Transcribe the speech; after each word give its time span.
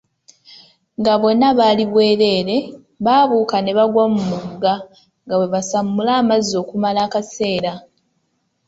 Nga 0.99 1.13
bonna 1.21 1.47
bali 1.59 1.83
bwerere, 1.91 2.57
baabuuka 3.05 3.57
ne 3.61 3.71
bagwa 3.77 4.05
mu 4.13 4.21
mugga, 4.29 4.73
nga 5.23 5.35
bwe 5.37 5.47
basamula 5.53 6.11
amazzi 6.21 6.53
okumala 6.61 6.99
akaseera. 7.07 7.73